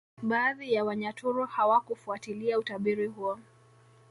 [0.23, 3.39] Baadhi ya Wanyaturu hawakufuatilia utabiri huo